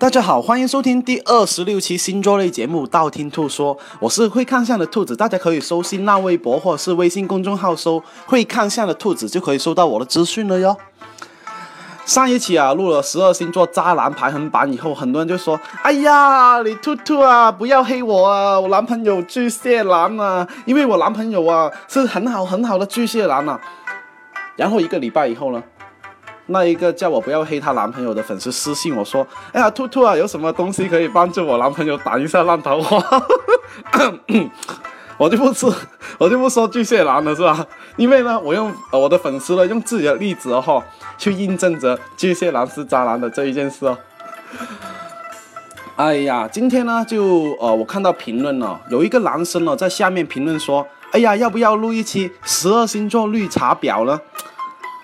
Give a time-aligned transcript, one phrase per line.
[0.00, 10.74] 大家好，欢迎收听第二十六期星座类节目《道听途说》，我是会看相的兔子，大家可以搜新浪微博或者是微信公众号搜“会看相的兔子”，就可以收到我的资讯了哟。
[12.06, 23.60] 上一期啊，录了十二星座渣男排行榜以后，很多人就说：“哎呀，你兔兔啊，不要黑我啊，我男朋友巨蟹男啊，因为我男朋友啊是很好很好的巨蟹男啊。”
[24.56, 25.62] 然后一个礼拜以后呢？
[26.50, 33.00] 那一个叫我不要黑她男朋友的粉丝私信我说：“哎呀，兔兔啊，有什么东西可以帮助我男朋友挡一下烂桃花？”
[35.16, 35.66] 我就不吃，
[36.16, 37.66] 我就不说巨蟹男了，是吧？
[37.96, 40.82] 因为呢，我用我的粉丝呢，用自己的例子哦，
[41.18, 43.96] 去印证着巨蟹男是渣男的这一件事哦。
[45.96, 54.18] 哎呀，今天呢，就呃，我看到评论了，有一个男生呢在下面评论说：“哎呀，要不要录一期十二星座绿茶婊呢？”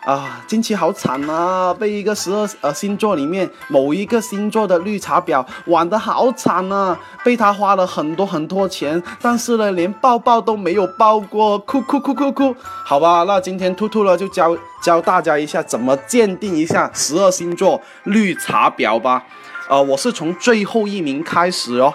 [0.06, 1.74] 啊，近期好惨啊！
[1.74, 6.96] 被一个十二呃星座里面某一个星座的绿茶婊玩得好惨啊！
[7.24, 12.54] 被他花了很多很多钱，但是呢，连抱抱都没有抱过，哭哭哭哭哭！
[12.84, 19.24] 好吧，那今天兔兔呢就教教大家一下怎么鉴定一下十二星座绿茶婊吧。
[19.68, 21.92] 呃，我是从最后一名开始哦。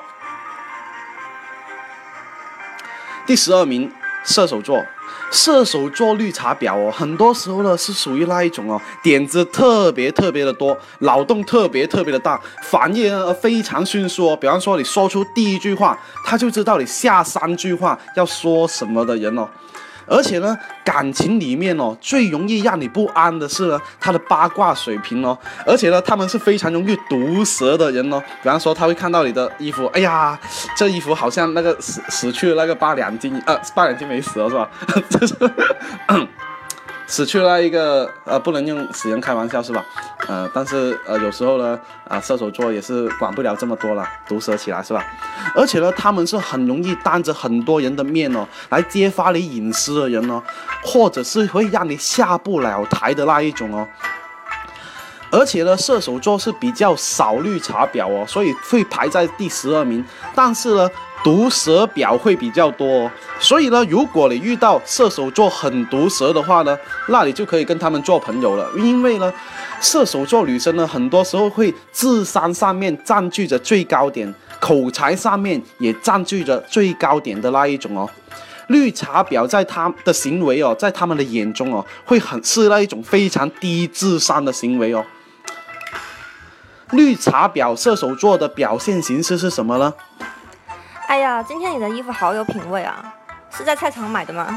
[3.26, 3.89] 第十二名，
[4.26, 4.84] 射手座。
[5.31, 14.36] 射手座绿茶婊哦，很多时候呢是属于那一种哦，点子特别特别的多，脑洞特别特别的大，反应呢非常迅速哦。
[14.36, 19.48] 比方说你说出第一句话，他就知道你下三句话要说什么的人哦。
[20.12, 25.38] 而且呢，感情里面哦，最容易让你不安的是呢，他的八卦水平哦。
[25.66, 28.22] 而且呢，他们是非常容易毒舌的人哦。
[28.44, 30.38] 比方说，他会看到你的衣服，哎呀，
[30.76, 34.70] 这衣服好像那个死死去的那个八两金，呃，八两金没死了是吧？
[35.09, 35.34] 这是。
[37.12, 39.84] 死去了一个，呃，不能用死人开玩笑是吧？
[40.30, 45.04] 呃，但是呃，有时候呢，啊，射手座也是管不了这么多了，毒舌起来是吧？
[45.54, 50.42] 而且呢，他们是很容易当着很多人的面哦，来揭发你隐私的人哦，
[50.86, 53.86] 或者是会让你下不了台的那一种哦。
[55.32, 60.02] 而且呢，射手座是比较少绿茶婊哦，所以会排在第十二名。
[60.33, 60.89] 但是呢。
[61.23, 63.09] 毒舌婊会比较多，
[63.39, 66.76] 所以呢，如果你遇到射手座很毒舌的话呢，
[67.09, 68.67] 那你就可以跟他们做朋友了。
[68.76, 69.31] 因为呢，
[69.80, 78.10] 射手座女生呢，很多时候会智商上面占据着最高点，口才上面也占据着最高点的那一种哦。
[78.67, 85.05] 绿茶婊在他的行为哦，在他们的眼中哦，会很是那一种非常低智商的行为哦。
[86.92, 89.93] 绿茶婊射手座的表现形式是什么呢？
[91.11, 93.14] 哎呀，今天你的衣服好有品味啊！
[93.49, 94.48] 是在菜场买的吗？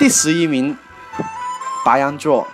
[0.00, 0.76] 第十一名，
[1.84, 2.44] 白羊座。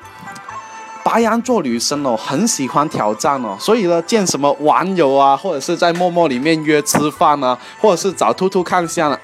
[1.03, 9.19] 白羊座女生哦，很喜欢挑战哦，所以呢，见什么网友啊，或者是在陌陌里面约吃饭啊，或者是找兔兔看相。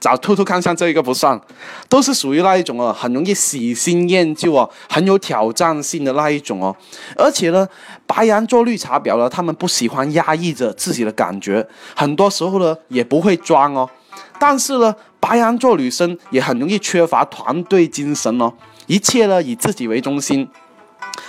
[0.00, 1.38] 找兔兔看相这一个不算，
[1.88, 6.74] 都是属于那一种哦，很容易喜新厌旧哦，很有挑战性的那一种哦。
[7.14, 7.68] 而且呢，
[8.06, 13.88] 白羊座绿茶婊呢，他们不喜欢压抑着自己的感觉，很多时候呢也不会装哦。
[14.38, 18.50] 但是呢，白羊座女生也很容易缺乏团队精神哦，
[18.86, 20.48] 一切呢以自己为中心，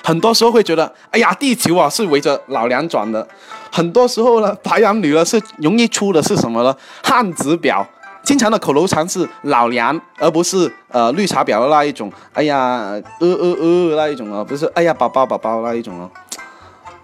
[0.01, 3.27] 很多时候会觉得，哎呀，地球啊是围着老娘转的。
[3.69, 6.73] 很多时候呢，白羊女呢是容易出的是什么呢？
[7.03, 7.85] 汉子婊。
[8.23, 12.13] 经常的口头禅是老娘，而不是呃绿茶婊的那一种。
[12.33, 16.09] 哎呀，呃呃呃那一种啊，不是哎呀宝宝宝宝那一种哦。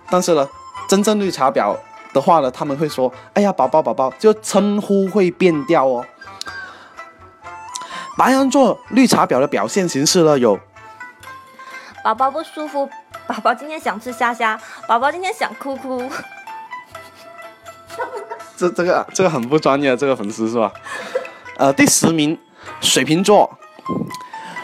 [0.10, 0.48] 但是呢，
[0.88, 1.76] 真正绿茶婊
[2.14, 6.06] 的话呢，他们会说哎呀宝宝宝宝，就称呼会变调哦。
[8.18, 10.58] 白羊座绿茶婊的表现形式呢有：
[12.04, 12.90] 宝宝不舒服，
[13.28, 16.10] 宝宝今天想吃虾虾，宝宝今天想哭哭。
[18.58, 20.72] 这这个这个很不专业，这个粉丝是吧？
[21.58, 22.38] 呃，第十名，
[22.82, 23.50] 水瓶座。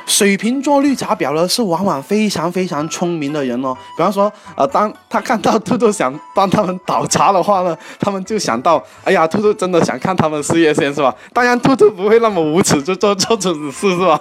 [0.05, 3.73] 水瓶座绿茶婊呢，是往往非常非常聪明的人哦。
[3.95, 11.15] 比方说，呃，当他看到兔兔想帮他们倒茶的话呢，他们就想到，哎呀，兔兔真的想看他们事业线是吧？
[11.31, 14.19] 当然，兔兔不会那么无耻，就做做这种事是吧？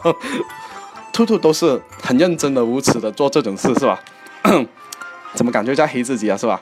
[1.12, 3.98] 兔兔都是很认真的、无耻的做这种事是吧？
[5.34, 6.60] 怎么感觉在黑自己啊是吧？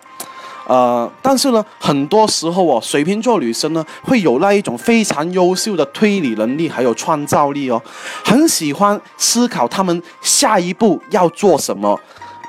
[0.67, 7.83] 呃，但是呢，很多时候哦，水瓶座女生呢会有那一种非常优秀的推理能力，还有创造力哦，
[8.25, 11.99] 很喜欢思考他们下一步要做什么，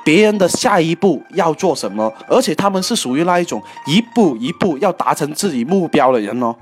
[0.04, 6.54] 别人的下一步要做什么，而且他们是属于那一种一步一步要达成自己目标的人哦。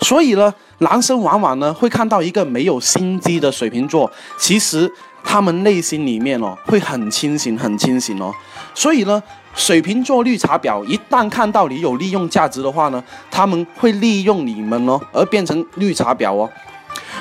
[0.00, 4.92] 所以呢，男生往往呢会看到一个没有心机的水瓶座，其实
[5.22, 8.32] 他们内心里面哦会很清醒，很清醒哦。
[8.74, 9.22] 所以呢，
[9.56, 16.48] 水瓶座绿茶婊一旦看到你有利用价值的话呢，他们会利用你们哦，而变成绿茶婊哦。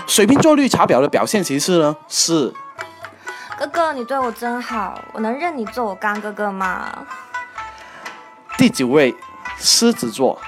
[0.06, 2.54] 水瓶座绿茶婊的表现形式呢是，
[3.58, 7.08] 哥哥你对我真好，我能认你做我干哥哥吗？
[8.58, 9.16] 第九位，
[9.58, 10.40] 狮子座。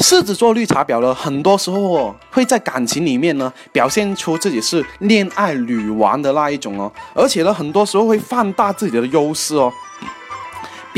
[0.00, 9.70] 狮子座绿茶婊呢，很多时候哦，会在感情里面呢，表现出自己是恋爱女王的那一种哦，而且呢，很多时候会放大自己的优势哦。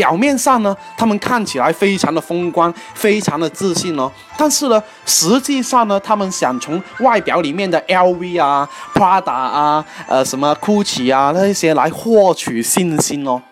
[0.00, 13.42] 表面上呢，他们看起来非常的风光，非常的自信哦，但是呢，实际上呢，他们想从外表里面的 LV 啊、Prada 啊、呃什么 Gucci 啊那些来获取信心哦。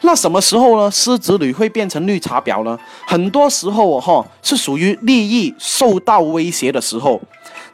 [0.00, 0.90] 那什么时候呢？
[0.90, 2.76] 狮子女会变成绿茶婊呢？
[3.06, 7.20] 很多时候哦，哈，是属于利益受到威胁的时候。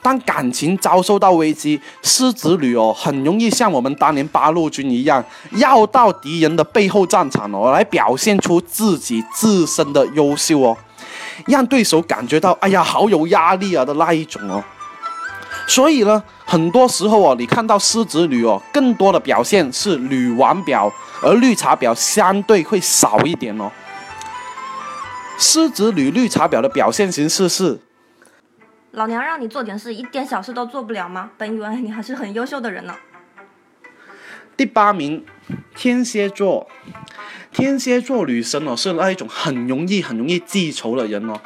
[0.00, 10.76] 当感情遭受到危机，狮子女哦，很容易像我们当年八路军一样，绕到敌人的背后战场哦，来表现出自己自身的优秀哦，
[11.46, 14.62] 让对手感觉到哎呀，好有压力啊的那一种哦。
[15.66, 20.90] 所以呢，很多时候哦，你看到狮子女哦，更多的表现是女王表，
[21.20, 23.70] 而绿茶婊相对会少一点哦。
[25.38, 27.78] 狮子女绿茶婊的表现形式是：
[28.98, 31.30] 老娘让你做点事，一点小事都做不了吗？
[31.38, 32.96] 本以为你还是很优秀的人呢。
[34.56, 35.24] 第八名，
[35.76, 36.68] 天蝎座。
[37.52, 41.40] 天蝎座女生哦，是那一种很容易、很容易记仇的人哦。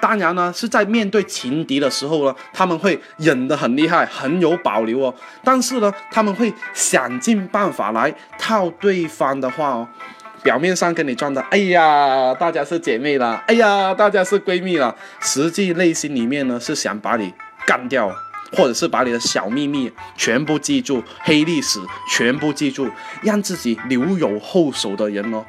[0.00, 5.14] 当然呢，是在面对情敌的时候呢，他们会忍得很厉害，很有保留哦。
[5.44, 9.88] 但是呢，他们会想尽办法来套对方的话哦。
[10.44, 17.32] 表面上跟你装的，哎呀，大家是姐妹啦，哎呀，大家是闺蜜啦，实际内心里面呢是想把你
[17.66, 18.14] 干掉，
[18.52, 21.80] 或者是把你的小秘密全部记住，黑历史
[22.10, 22.90] 全部记住，
[23.22, 25.42] 让自己留有后手的人哦。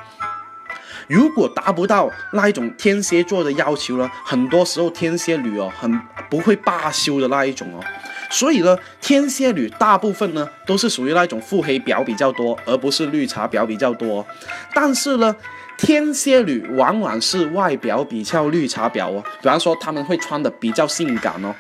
[1.07, 7.83] 如果达不到那一种天蝎座的要求呢，很多时候天蝎女哦很不会罢休的那一种哦，
[8.29, 14.25] 所以呢，天蝎女大部分呢都是属于那种腹黑婊比较多，而不是绿茶婊比较多。
[14.73, 15.35] 但是呢，
[15.77, 21.53] 天蝎女往往是外表比较绿茶婊哦，比方说她们会穿的比较性感哦。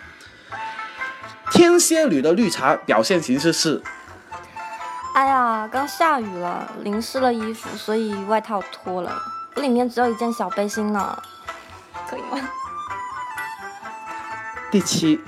[1.51, 3.81] 天蝎女的绿茶表现形式是：
[5.13, 9.15] 哎呀，刚下雨了，淋湿了衣服，所以外套脱了。
[9.55, 11.17] 我里面只有一件小背心呢，
[12.09, 12.49] 可以吗？
[14.71, 15.21] 第七，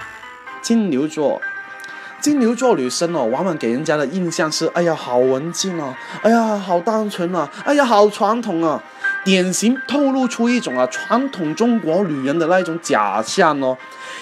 [0.67, 1.41] 金牛座，
[2.19, 8.83] 金牛座女生哦，往往给人家的印象是，哎呀，好文静啊，哎呀，好单纯啊，哎呀，好传统啊，
[9.23, 13.77] 典型透露出一种啊传统中国女人的那一种假象哦。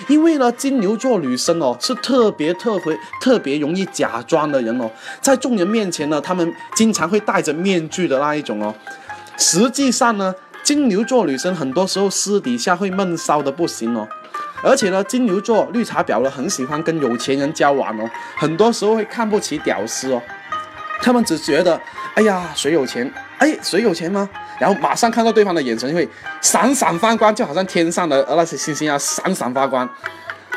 [0.08, 4.88] 因为呢，金牛座女生哦是特别特别特别容易假装的人哦，
[5.20, 8.72] 在众人面前呢，她们经常会戴着面具的那一种哦。
[9.36, 14.08] 实际上呢，金牛座女生很多时候私底下会闷骚的不行哦，
[14.64, 20.22] 而且呢，金牛座绿茶婊呢很喜欢跟有钱人交往哦，很多时候会看不起屌丝哦，
[21.02, 21.80] 他们只觉得，
[22.16, 23.12] 哎呀，谁有钱？
[23.38, 24.28] 哎，谁有钱吗？
[24.58, 26.08] 然后马上看到对方的眼神就会
[26.42, 29.88] 闪闪发光，就好像天上的那些星星啊，闪闪发光。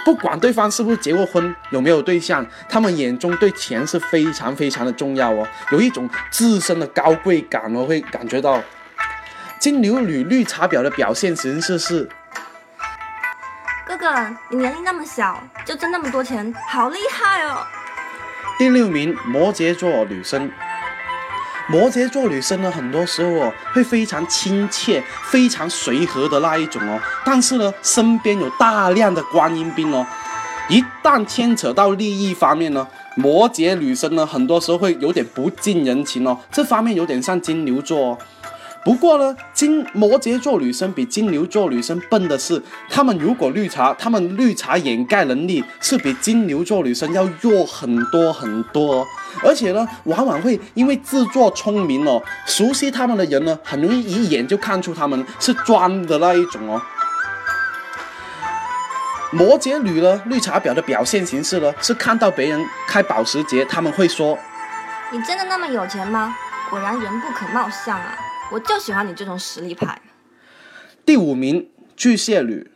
[0.05, 8.63] 不管对方是不是结过婚，有没有对象，他们眼中对钱是非常非常的重要哦，有一种自身的高贵感哦，会感觉到
[9.59, 12.09] 金牛女绿茶婊的表现形式是：
[13.99, 14.15] 哥，
[14.49, 17.67] 你年龄那么小，就挣那么多钱，好厉害哦！
[18.57, 20.49] 第六名，摩羯座女生。
[21.69, 30.07] 摩羯座女生呢，很多时候哦会非常亲切、非常随和的那一种哦，但是呢，身边有大量的观音兵哦，
[30.69, 32.87] 一旦牵扯到利益方面呢，
[33.17, 38.11] 摩羯女生呢，很多时候会有点不近人情哦，这方面有点像金牛座。
[38.11, 38.19] 哦。
[38.89, 49.07] 不过呢，金摩羯座女生比金牛座女生笨的是，她们如果绿茶，她们绿茶掩盖能力是比金牛座女生要弱很多很多，
[49.45, 56.81] 而且呢，往往会因为自作聪明哦，熟悉他们的人呢，很容易一眼就看出他们是装的那一种哦。
[59.33, 64.39] 摩羯女呢，绿茶婊的表现形式呢，是看到别人开保时捷，他们会说
[65.13, 66.35] ：“你真的那么有钱吗？
[66.71, 68.17] 果然人不可貌相啊。”
[68.51, 70.01] 我就喜欢你这种实力派。
[71.05, 72.71] 第五名，巨蟹女。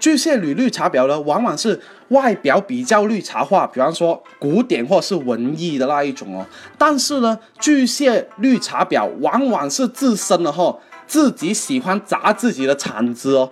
[0.00, 6.46] 巨蟹女绿茶婊呢，往往是外表比较绿茶化，比方说古典或是文艺的那一种哦。
[6.76, 13.50] 但是呢，巨蟹绿茶婊往往是自身的哈，自己喜欢砸自己的场子哦。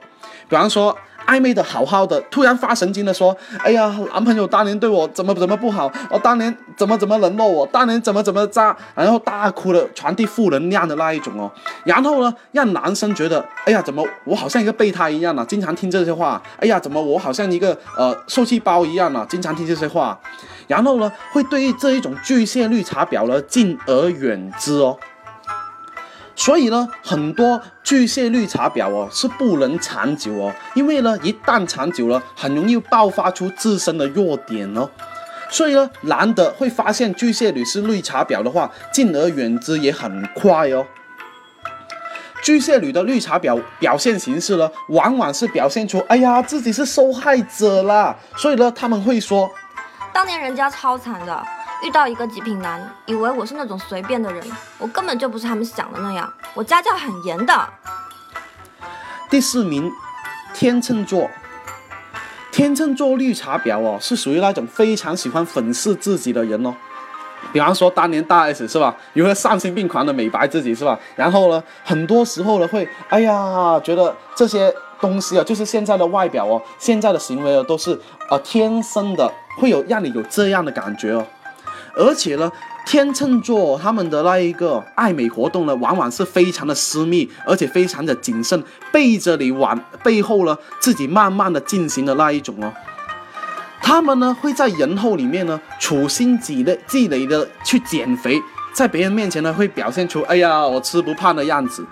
[0.48, 0.96] 比方说。
[1.32, 3.34] 暧昧的好好的，突然发神经的说
[3.64, 11.50] ：“哎呀，男朋友当年对我怎么怎么不好，我当年怎么怎么冷落我，当年怎么怎么渣。”然后大哭的传递负能量的那一种哦。
[11.84, 15.42] 然后呢，让男生觉得：“哎呀，怎么我好像一个备胎一样呢？
[15.48, 16.42] 经常听这些话。
[16.60, 19.26] 哎呀，怎么我好像一个呃受气包一样呢？
[19.30, 20.20] 经常听这些话。”
[20.68, 24.98] 然后呢，会对这一种巨蟹绿茶婊呢敬而远之哦。
[26.34, 34.88] 所以呢，很多巨蟹绿茶婊哦是不能长久哦，因为呢，一旦长久了，很容易爆发出自身的弱点哦。
[35.50, 40.86] 所以呢，男的会发现巨蟹女是绿茶婊的话，敬而远之也很快哦。
[42.42, 49.48] 巨蟹女的绿茶婊表现形式呢，往往是表现出哎呀自己是受害者啦，所以呢，他们会说，
[50.12, 51.46] 当年人家超惨的。
[51.82, 54.42] 遇到一个极品男，以为我是那种随便的人，
[54.78, 57.68] 我根本就不是他们想的那样，我家教很严的。
[59.28, 59.90] 第四名，
[60.54, 61.28] 天秤座。
[62.52, 66.74] 天秤座绿茶婊哦，是属于那种非常喜欢粉饰自己的人哦。
[67.50, 70.98] 比方说当年大 S 是吧，有个丧心病狂的美白自己是吧？
[71.16, 77.98] 然后呢，很多时候呢会，哎呀，觉得这些东西啊，就是现在的外表哦，现在的行为啊，都是
[78.28, 81.26] 呃天生的，会有让你有这样的感觉哦。
[81.94, 82.50] 而且呢，
[82.86, 92.72] 天秤座他们的那一个爱美活动呢，往往是非常的私密，而且非常的谨慎，背着你往背后呢，自己慢慢的进行的那一种哦。
[93.82, 98.40] 他们呢会在人后里面呢，处心积虑、积累的去减肥，
[98.72, 101.84] 在别人面前呢会表现出哎呀我吃不胖的样子，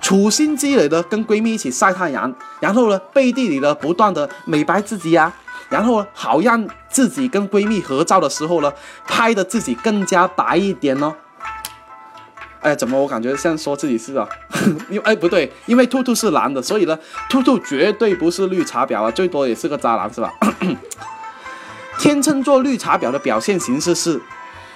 [0.00, 5.32] 处心积累的跟闺蜜一起晒太阳，然后呢背地里呢不断的美白自己呀。
[5.68, 6.62] 然后好让
[6.92, 8.72] 自己跟闺蜜合照的时候呢，
[9.08, 11.14] 拍的自己更加白一点哦。
[12.60, 14.28] 哎，怎么我感觉像说自己是啊？
[14.88, 16.96] 因为哎不对，因为兔兔是男的，所以呢，
[17.28, 20.30] 兔兔绝对不是绿茶婊啊，最多也是个渣男是吧？
[21.98, 24.20] 天秤座绿茶婊的表现形式是，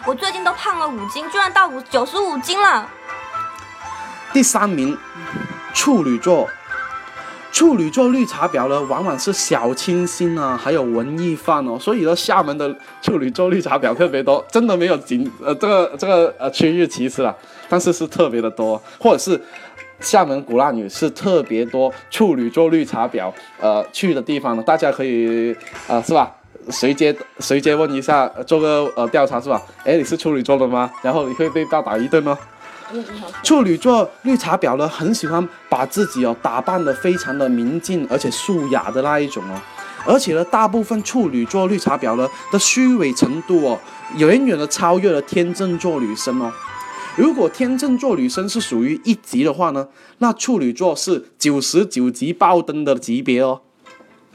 [0.04, 2.88] 我最近都胖了五斤，居然到五九十五斤了。
[4.32, 4.98] 第三名，
[5.72, 6.48] 处女座。
[7.56, 17.34] 处女座绿茶婊呢，往往是小清新啊，还有文艺范哦，所以呢，厦门的处女座绿茶婊特别多，真的没有仅呃这个这个呃区域歧视了，
[17.66, 19.40] 但是是特别的多，或者是
[20.00, 26.30] 厦门鼓浪屿是特别多处女座绿茶婊呃去的地方呢，大家可以呃是吧？
[26.68, 29.62] 随街随街问一下，做个呃调查是吧？
[29.82, 30.90] 哎，你是处女座的吗？
[31.00, 32.36] 然后你会被大打一顿哦。
[33.42, 39.60] 处女座绿茶婊呢，很喜欢把自己哦打扮的非常的明净而且素雅的那一种哦，
[40.06, 43.78] 而且呢，大部分处女座绿茶婊呢的虚伪程度哦，
[44.16, 46.52] 远远的超越了天秤座女生哦。
[47.16, 49.88] 如果天秤座女生是属于一级的话呢，
[50.18, 53.62] 那处女座是九十九级爆灯的级别哦。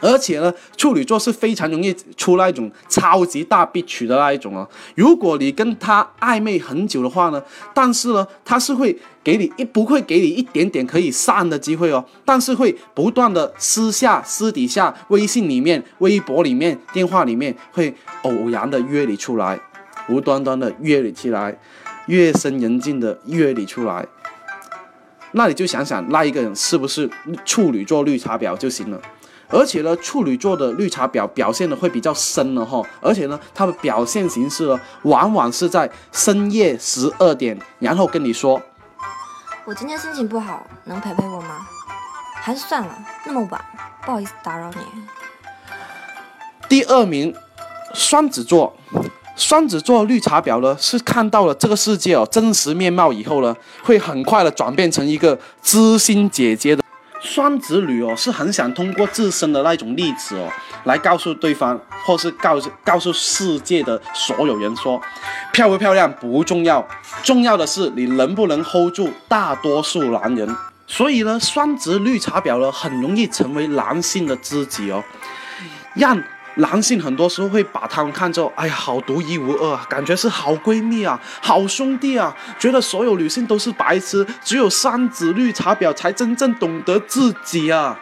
[0.01, 4.67] 而且呢，处女座是非常容易出那一种超级大 bitch 的那一种哦。
[4.95, 7.41] 如果你跟他暧昧很久的话呢，
[7.73, 19.59] 但是呢，他是会给你一不会给你一点点可以散的机会哦，但是会不断的私下、私底下、微信里面、微博里面、电话里面会偶然的约你出来，
[20.09, 21.55] 无端端的约你起来，
[22.07, 24.05] 夜深人静的约你出来，
[25.33, 27.07] 那你就想想那一个人是不是
[27.45, 28.99] 处女座绿茶婊就行了。
[29.51, 38.61] 而且呢，处女座的绿茶婊表现的会比较深了哈，而且呢，他的表现形式呢，往往是在深夜十二点，然后跟你说，
[39.65, 41.67] 我今天心情不好，能陪陪我吗？
[42.35, 43.61] 还是算了，那么晚，
[44.05, 44.77] 不好意思打扰你。
[46.69, 47.35] 第二名，
[47.93, 48.73] 双子座，
[49.35, 53.53] 双子座绿茶婊呢，是看到了这个世界哦真实面貌以后呢，
[53.83, 56.80] 会很快的转变成一个知心姐姐的。
[57.33, 60.49] 双子女哦，是很想通过自身的那种例子哦，
[60.83, 65.01] 来告诉对方，或是告诉告诉世界的所有人说，
[65.53, 66.85] 漂不漂亮不重要，
[67.23, 70.53] 重要的是你能不能 hold 住大多数男人。
[70.87, 75.01] 所以呢，双子绿茶婊呢，很容易成为男性的知己哦，
[75.93, 76.21] 让。
[76.55, 87.97] 男性很多时候会把他们看作，哎呀，好独一无二啊，感觉是好闺蜜啊，好兄弟啊，觉得所有女性都是白痴，只有双子绿茶婊才真正懂得自己啊。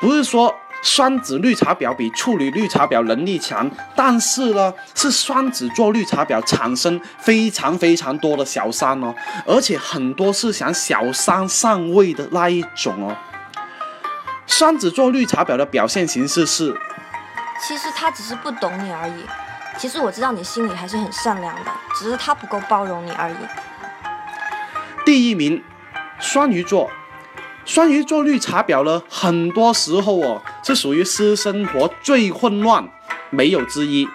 [0.00, 9.14] 不是说双子绿茶婊比处女绿茶婊能力强，但是呢，是双子座绿茶婊产生非常非常多的小三哦，
[9.46, 13.16] 而且很多是想小三上位的那一种哦。
[14.46, 16.76] 双子座绿茶婊的表现形式是。
[17.60, 19.24] 其实他只是不懂你而已。
[19.76, 23.34] 其实我知道你心里还是很善良的，只是他不够包容你而已。
[25.04, 25.62] 第一名，
[26.18, 26.90] 双鱼座，
[27.64, 32.88] 双鱼座绿茶婊呢，很多时候哦是属于私生活最混乱，
[33.30, 34.08] 没有之一。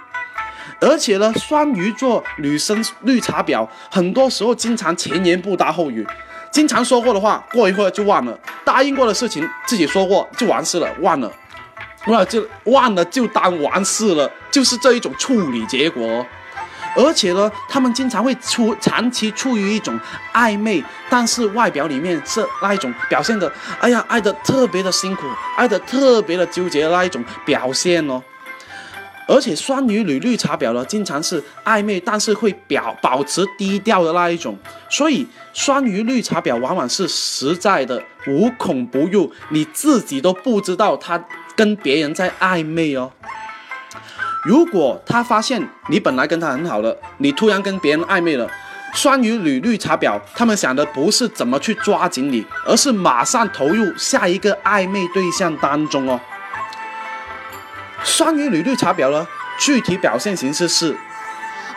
[0.81, 6.07] 而且呢，双鱼座女生绿茶婊，很多时候经常前言不搭后语，
[6.51, 11.29] 经常说过的话，过一会儿就忘了；答应过的事情，自己说过就完事了，忘了，
[12.07, 16.25] 忘了就忘了就当完事了，就是这一种处理结果。
[16.95, 19.97] 而且呢，他们经常会处长期处于一种
[20.33, 28.21] 暧昧，但是外表里面是那一种表现的，哎呀，爱的特别的辛苦，爱的特别的纠结的那一种表现哦。
[29.27, 34.57] 而且双鱼女绿茶婊呢，经常是暧昧，但是会表保持低调的那一种。
[34.89, 41.23] 所以双鱼绿茶婊往往是实在的无孔不入，你自己都不知道他
[41.59, 43.11] 跟别人在暧昧哦。
[44.45, 48.49] 如果他发现你本来跟他很好了，你突然跟别人暧昧了，
[48.93, 56.17] 双鱼女绿茶婊他们想的不是怎么去抓紧你，而是马上投入下一个暧昧对象当中哦。
[58.05, 59.27] 双鱼女绿茶婊呢，
[59.59, 60.95] 具体表现形式是：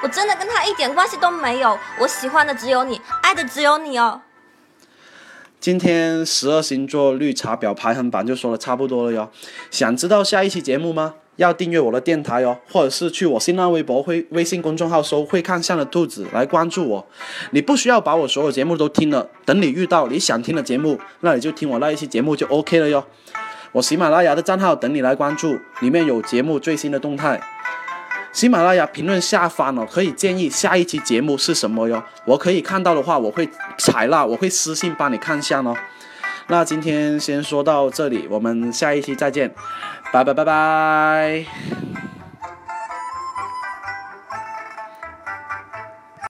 [0.01, 4.23] 我真的跟他一点关系都没有，我喜欢的只有你，爱的只有你哦。
[5.63, 9.31] 今天十二星座绿茶婊排行榜就说的差不多了哟。
[9.71, 11.15] 想知道下一期节目吗？
[11.37, 17.07] 要订阅我的电台哟，或者是去我新浪微博、会微信公众号搜“会看相的兔子”来关注我。
[17.53, 23.07] 你不需要把我所有节目都听了，等你遇到你想听的节目，那你就听我那一期节目就 OK 了哟。
[23.71, 27.41] 我喜马拉雅的账号等你来关注，里面有节目最新的动态。
[28.33, 32.03] 喜马拉雅评论下方哦，可以建议下一期节目是什么哟？
[32.25, 33.47] 我可以看到的话，我会
[33.79, 35.77] 采纳，我会私信帮你看一下哦。
[36.49, 39.55] 那今天先说到这里，我们下一期再见，
[40.13, 42.02] 拜拜拜拜。